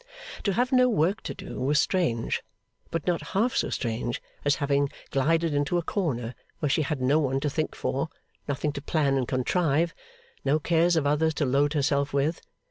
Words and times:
To 0.45 0.53
have 0.53 0.71
no 0.71 0.89
work 0.89 1.21
to 1.21 1.35
do 1.35 1.59
was 1.59 1.79
strange, 1.79 2.41
but 2.89 3.05
not 3.05 3.21
half 3.37 3.55
so 3.55 3.69
strange 3.69 4.19
as 4.43 4.55
having 4.55 4.89
glided 5.11 5.53
into 5.53 5.77
a 5.77 5.83
corner 5.83 6.33
where 6.57 6.71
she 6.71 6.81
had 6.81 7.03
no 7.03 7.19
one 7.19 7.39
to 7.41 7.51
think 7.51 7.75
for, 7.75 8.09
nothing 8.47 8.71
to 8.71 8.81
plan 8.81 9.15
and 9.15 9.27
contrive, 9.27 9.93
no 10.43 10.57
cares 10.57 10.95
of 10.95 11.05
others 11.05 11.35
to 11.35 11.45
load 11.45 11.73
herself 11.73 12.13
with. 12.13 12.41